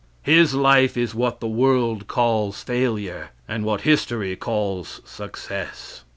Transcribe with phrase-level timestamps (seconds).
[0.23, 6.05] His life is what the world calls failure, and what history calls success.